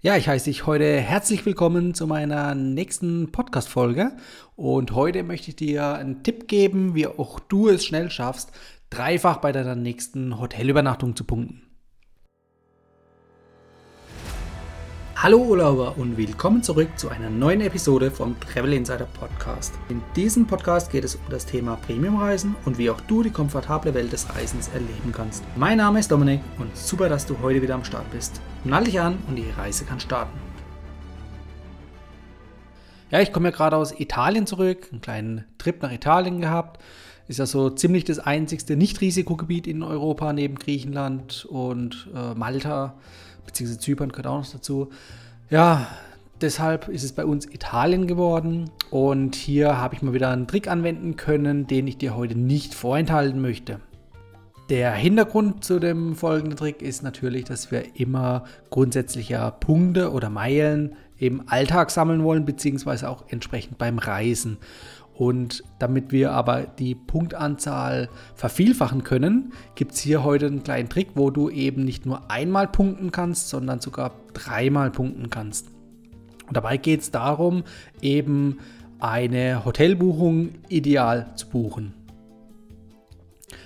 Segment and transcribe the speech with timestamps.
[0.00, 4.12] Ja, ich heiße dich heute herzlich willkommen zu meiner nächsten Podcast-Folge.
[4.54, 8.52] Und heute möchte ich dir einen Tipp geben, wie auch du es schnell schaffst,
[8.90, 11.67] dreifach bei deiner nächsten Hotelübernachtung zu punkten.
[15.20, 19.74] Hallo Urlauber und willkommen zurück zu einer neuen Episode vom Travel Insider Podcast.
[19.88, 23.94] In diesem Podcast geht es um das Thema Premiumreisen und wie auch du die komfortable
[23.94, 25.42] Welt des Reisens erleben kannst.
[25.56, 28.40] Mein Name ist Dominik und super, dass du heute wieder am Start bist.
[28.62, 30.38] Nall dich an und die Reise kann starten.
[33.10, 36.80] Ja, ich komme ja gerade aus Italien zurück, einen kleinen Trip nach Italien gehabt.
[37.26, 42.94] Ist ja so ziemlich das einzigste Nicht-Risikogebiet in Europa neben Griechenland und äh, Malta
[43.48, 44.90] beziehungsweise Zypern gehört auch noch dazu.
[45.50, 45.88] Ja,
[46.40, 50.68] deshalb ist es bei uns Italien geworden und hier habe ich mal wieder einen Trick
[50.68, 53.80] anwenden können, den ich dir heute nicht vorenthalten möchte.
[54.68, 60.28] Der Hintergrund zu dem folgenden Trick ist natürlich, dass wir immer grundsätzlich ja Punkte oder
[60.28, 64.58] Meilen im Alltag sammeln wollen, beziehungsweise auch entsprechend beim Reisen.
[65.18, 71.08] Und damit wir aber die Punktanzahl vervielfachen können, gibt es hier heute einen kleinen Trick,
[71.16, 75.66] wo du eben nicht nur einmal punkten kannst, sondern sogar dreimal punkten kannst.
[76.46, 77.64] Und dabei geht es darum,
[78.00, 78.58] eben
[79.00, 81.94] eine Hotelbuchung ideal zu buchen.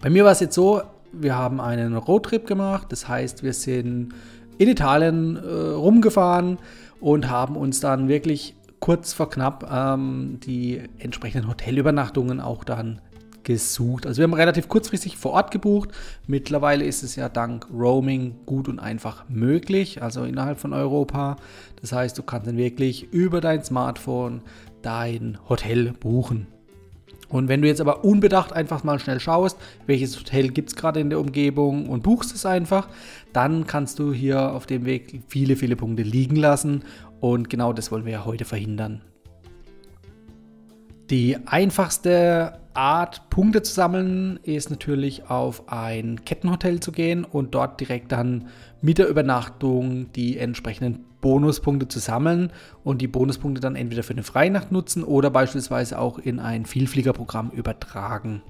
[0.00, 4.12] Bei mir war es jetzt so, wir haben einen Roadtrip gemacht, das heißt, wir sind
[4.58, 6.58] in Italien äh, rumgefahren
[6.98, 13.00] und haben uns dann wirklich kurz vor knapp ähm, die entsprechenden Hotelübernachtungen auch dann
[13.46, 14.06] gesucht.
[14.06, 15.90] Also wir haben relativ kurzfristig vor Ort gebucht.
[16.26, 21.36] Mittlerweile ist es ja dank Roaming gut und einfach möglich, also innerhalb von Europa.
[21.80, 24.42] Das heißt, du kannst dann wirklich über dein Smartphone
[24.82, 26.48] dein Hotel buchen.
[27.28, 31.00] Und wenn du jetzt aber unbedacht einfach mal schnell schaust, welches Hotel gibt es gerade
[31.00, 32.88] in der Umgebung und buchst es einfach,
[33.32, 36.82] dann kannst du hier auf dem Weg viele, viele Punkte liegen lassen
[37.20, 39.02] und genau das wollen wir ja heute verhindern.
[41.10, 47.80] Die einfachste Art, Punkte zu sammeln, ist natürlich auf ein Kettenhotel zu gehen und dort
[47.80, 48.48] direkt dann
[48.82, 52.52] mit der Übernachtung die entsprechenden Bonuspunkte zu sammeln
[52.84, 57.50] und die Bonuspunkte dann entweder für eine Freinacht nutzen oder beispielsweise auch in ein Vielfliegerprogramm
[57.50, 58.42] übertragen.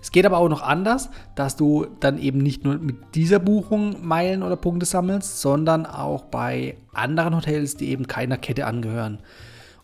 [0.00, 4.06] Es geht aber auch noch anders, dass du dann eben nicht nur mit dieser Buchung
[4.06, 9.18] Meilen oder Punkte sammelst, sondern auch bei anderen Hotels, die eben keiner Kette angehören.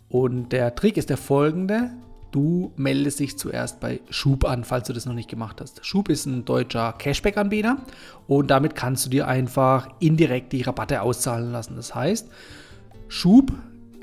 [0.09, 1.91] Und der Trick ist der folgende.
[2.33, 5.85] Du meldest dich zuerst bei Schub an, falls du das noch nicht gemacht hast.
[5.87, 7.79] Schub ist ein deutscher Cashback-Anbieter
[8.27, 11.77] und damit kannst du dir einfach indirekt die Rabatte auszahlen lassen.
[11.77, 12.29] Das heißt,
[13.09, 13.53] Schub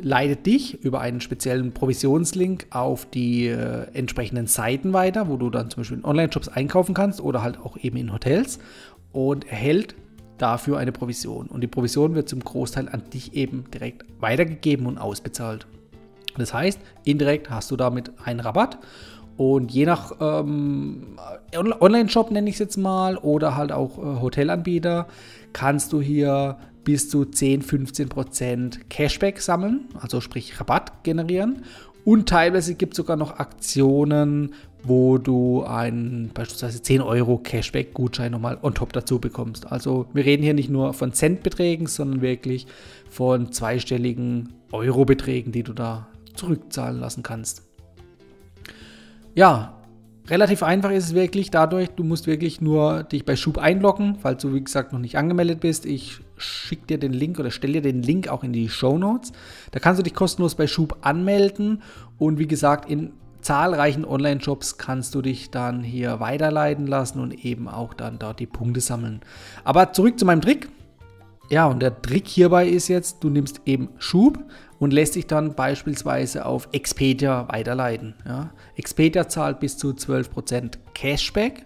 [0.04, 5.70] leitet dich über einen speziellen Provisionslink auf die äh, entsprechenden Seiten weiter, wo du dann
[5.70, 8.60] zum Beispiel in Online-Shops einkaufen kannst oder halt auch eben in Hotels
[9.12, 9.96] und erhält
[10.38, 11.48] dafür eine Provision.
[11.48, 15.68] Und die Provision wird zum Großteil an dich eben direkt weitergegeben und ausbezahlt.
[16.38, 18.80] Das heißt, indirekt hast du damit einen Rabatt
[19.38, 21.18] und je nach ähm,
[21.56, 25.08] Online-Shop nenne ich es jetzt mal oder halt auch äh, Hotelanbieter
[25.54, 31.64] kannst du hier bis zu 10, 15% Cashback sammeln, also sprich Rabatt generieren.
[32.06, 38.58] Und teilweise gibt es sogar noch Aktionen, wo du einen beispielsweise 10 Euro Cashback-Gutschein nochmal
[38.62, 39.72] on top dazu bekommst.
[39.72, 42.68] Also wir reden hier nicht nur von Centbeträgen, sondern wirklich
[43.10, 47.64] von zweistelligen Eurobeträgen, die du da zurückzahlen lassen kannst.
[49.34, 49.80] Ja,
[50.30, 54.42] Relativ einfach ist es wirklich dadurch, du musst wirklich nur dich bei Schub einloggen, falls
[54.42, 55.86] du wie gesagt noch nicht angemeldet bist.
[55.86, 59.32] Ich schicke dir den Link oder stelle dir den Link auch in die Show Notes.
[59.72, 61.82] Da kannst du dich kostenlos bei Schub anmelden
[62.18, 67.68] und wie gesagt in zahlreichen Online-Shops kannst du dich dann hier weiterleiten lassen und eben
[67.68, 69.22] auch dann dort die Punkte sammeln.
[69.64, 70.70] Aber zurück zu meinem Trick.
[71.50, 74.40] Ja, und der Trick hierbei ist jetzt, du nimmst eben Schub
[74.80, 78.16] und lässt dich dann beispielsweise auf Expedia weiterleiten.
[78.26, 78.52] Ja.
[78.76, 81.66] Expedia zahlt bis zu 12% Cashback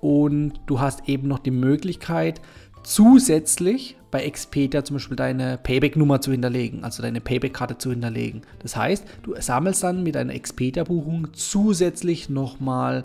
[0.00, 2.40] und du hast eben noch die Möglichkeit,
[2.82, 8.42] zusätzlich bei Expedia zum Beispiel deine Payback-Nummer zu hinterlegen, also deine Payback-Karte zu hinterlegen.
[8.60, 13.04] Das heißt, du sammelst dann mit einer Expedia-Buchung zusätzlich nochmal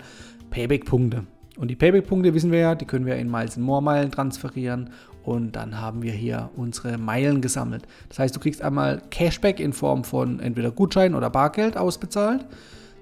[0.49, 1.23] Payback-Punkte.
[1.57, 4.91] Und die Payback-Punkte wissen wir ja, die können wir in Miles More Meilen transferieren
[5.23, 7.83] und dann haben wir hier unsere Meilen gesammelt.
[8.09, 12.45] Das heißt, du kriegst einmal Cashback in Form von entweder Gutschein oder Bargeld ausbezahlt.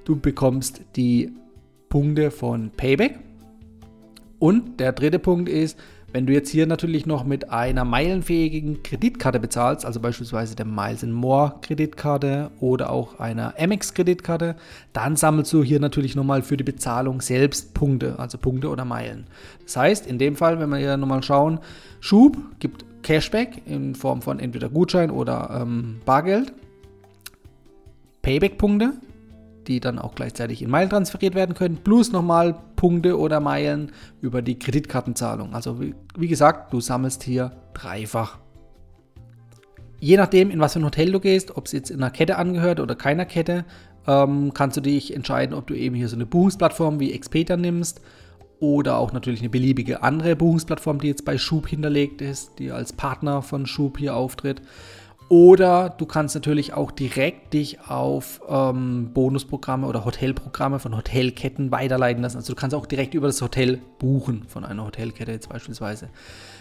[0.06, 1.33] Du bekommst die
[1.89, 3.19] Punkte von Payback.
[4.39, 5.77] Und der dritte Punkt ist,
[6.15, 11.03] wenn du jetzt hier natürlich noch mit einer meilenfähigen Kreditkarte bezahlst, also beispielsweise der Miles
[11.03, 14.56] More Kreditkarte oder auch einer Amex Kreditkarte,
[14.94, 19.27] dann sammelst du hier natürlich nochmal für die Bezahlung selbst Punkte, also Punkte oder Meilen.
[19.65, 21.59] Das heißt, in dem Fall, wenn wir hier nochmal schauen,
[22.00, 26.53] Schub gibt Cashback in Form von entweder Gutschein oder ähm, Bargeld.
[28.21, 28.94] Payback-Punkte,
[29.67, 33.91] die dann auch gleichzeitig in Meilen transferiert werden können, plus nochmal Punkte oder Meilen
[34.21, 35.53] über die Kreditkartenzahlung.
[35.53, 38.38] Also wie, wie gesagt, du sammelst hier dreifach.
[40.00, 42.38] Je nachdem, in was für ein Hotel du gehst, ob es jetzt in einer Kette
[42.38, 43.65] angehört oder keiner Kette,
[44.07, 48.01] ähm, kannst du dich entscheiden, ob du eben hier so eine Buchungsplattform wie Expedia nimmst
[48.59, 52.94] oder auch natürlich eine beliebige andere Buchungsplattform, die jetzt bei Schub hinterlegt ist, die als
[52.94, 54.62] Partner von Schub hier auftritt.
[55.27, 62.22] Oder du kannst natürlich auch direkt dich auf ähm, Bonusprogramme oder Hotelprogramme von Hotelketten weiterleiten
[62.22, 62.38] lassen.
[62.38, 66.10] Also du kannst auch direkt über das Hotel buchen von einer Hotelkette jetzt beispielsweise.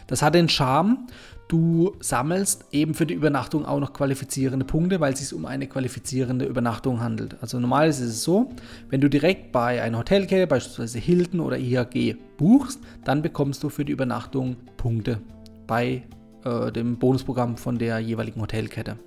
[0.07, 1.07] Das hat den Charme,
[1.49, 5.67] du sammelst eben für die Übernachtung auch noch qualifizierende Punkte, weil es sich um eine
[5.67, 7.37] qualifizierende Übernachtung handelt.
[7.43, 8.51] Also normalerweise ist es so,
[8.89, 13.85] wenn du direkt bei einer Hotelkette, beispielsweise Hilton oder IHG buchst, dann bekommst du für
[13.85, 15.21] die Übernachtung Punkte
[15.67, 16.03] bei
[16.45, 18.99] äh, dem Bonusprogramm von der jeweiligen Hotelkette.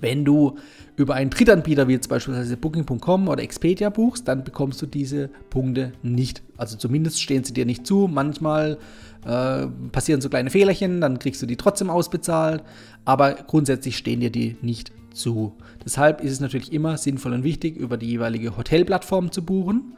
[0.00, 0.56] Wenn du
[0.96, 5.92] über einen Drittanbieter wie jetzt beispielsweise Booking.com oder Expedia buchst, dann bekommst du diese Punkte
[6.02, 6.42] nicht.
[6.56, 8.08] Also zumindest stehen sie dir nicht zu.
[8.10, 8.78] Manchmal
[9.26, 12.62] äh, passieren so kleine Fehlerchen, dann kriegst du die trotzdem ausbezahlt,
[13.04, 15.54] aber grundsätzlich stehen dir die nicht zu.
[15.84, 19.96] Deshalb ist es natürlich immer sinnvoll und wichtig, über die jeweilige Hotelplattform zu buchen.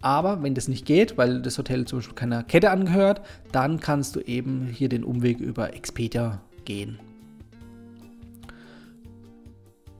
[0.00, 4.14] Aber wenn das nicht geht, weil das Hotel zum Beispiel keiner Kette angehört, dann kannst
[4.16, 6.98] du eben hier den Umweg über Expedia gehen.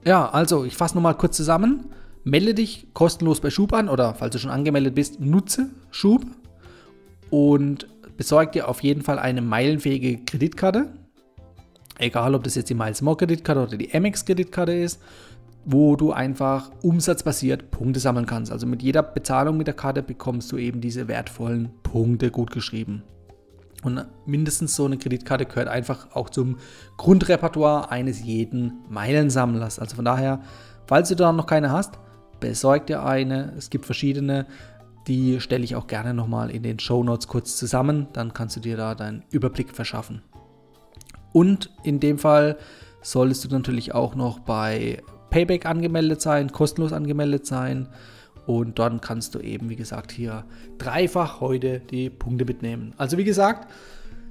[0.05, 1.87] Ja, also ich fasse nochmal kurz zusammen.
[2.25, 6.25] Melde dich kostenlos bei Schub an oder falls du schon angemeldet bist, nutze Schub
[7.31, 10.93] und besorg dir auf jeden Fall eine meilenfähige Kreditkarte.
[11.99, 15.01] Egal, ob das jetzt die Miles More Kreditkarte oder die Amex Kreditkarte ist
[15.65, 18.51] wo du einfach umsatzbasiert Punkte sammeln kannst.
[18.53, 23.03] Also mit jeder Bezahlung mit der Karte bekommst du eben diese wertvollen Punkte gut geschrieben.
[23.85, 26.57] Und mindestens so eine Kreditkarte gehört einfach auch zum
[26.97, 29.79] Grundrepertoire eines jeden Meilensammlers.
[29.79, 30.41] Also von daher,
[30.87, 31.99] falls du da noch keine hast,
[32.41, 33.53] besorg dir eine.
[33.57, 34.47] Es gibt verschiedene,
[35.07, 38.09] die stelle ich auch gerne nochmal in den Show Notes kurz zusammen.
[38.13, 40.23] Dann kannst du dir da deinen Überblick verschaffen.
[41.33, 42.57] Und in dem Fall
[43.03, 47.89] solltest du natürlich auch noch bei Payback angemeldet sein, kostenlos angemeldet sein.
[48.47, 50.45] Und dann kannst du eben, wie gesagt, hier
[50.79, 52.95] dreifach heute die Punkte mitnehmen.
[52.97, 53.69] Also wie gesagt,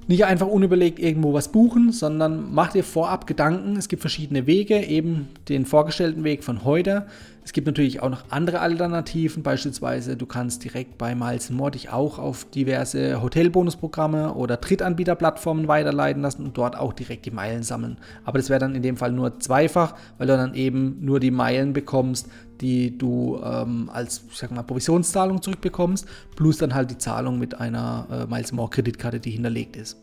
[0.08, 3.76] nicht einfach unüberlegt irgendwo was buchen, sondern mach dir vorab Gedanken.
[3.76, 7.06] Es gibt verschiedene Wege, eben den vorgestellten Weg von heute.
[7.48, 11.88] Es gibt natürlich auch noch andere Alternativen, beispielsweise du kannst direkt bei Miles More dich
[11.88, 17.96] auch auf diverse Hotelbonusprogramme oder Drittanbieterplattformen weiterleiten lassen und dort auch direkt die Meilen sammeln.
[18.26, 21.30] Aber das wäre dann in dem Fall nur zweifach, weil du dann eben nur die
[21.30, 22.28] Meilen bekommst,
[22.60, 26.06] die du ähm, als sag mal, Provisionszahlung zurückbekommst,
[26.36, 29.96] plus dann halt die Zahlung mit einer äh, Miles More Kreditkarte, die hinterlegt ist.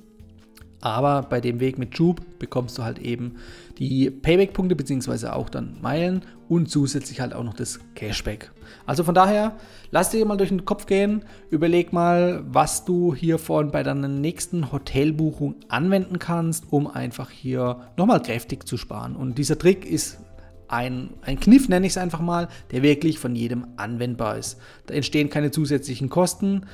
[0.86, 3.38] Aber bei dem Weg mit Joop bekommst du halt eben
[3.80, 5.30] die Payback-Punkte bzw.
[5.30, 8.52] auch dann Meilen und zusätzlich halt auch noch das Cashback.
[8.86, 9.56] Also von daher,
[9.90, 14.72] lass dir mal durch den Kopf gehen, überleg mal, was du hiervon bei deiner nächsten
[14.72, 19.16] Hotelbuchung anwenden kannst, um einfach hier nochmal kräftig zu sparen.
[19.16, 20.20] Und dieser Trick ist
[20.68, 24.60] ein, ein Kniff, nenne ich es einfach mal, der wirklich von jedem anwendbar ist.
[24.86, 26.68] Da entstehen keine zusätzlichen Kosten,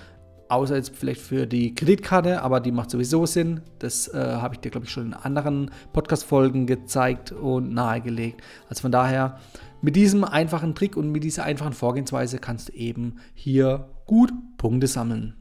[0.52, 3.62] außer jetzt vielleicht für die Kreditkarte, aber die macht sowieso Sinn.
[3.80, 8.42] Das äh, habe ich dir, glaube ich, schon in anderen Podcast-Folgen gezeigt und nahegelegt.
[8.70, 9.40] Also von daher,
[9.82, 14.88] mit diesem einfachen Trick und mit dieser einfachen Vorgehensweise kannst du eben hier gut Punkte
[14.88, 15.36] sammeln.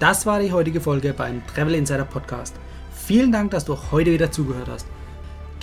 [0.00, 2.56] Das war die heutige Folge beim Travel Insider Podcast.
[2.90, 4.86] Vielen Dank, dass du heute wieder zugehört hast.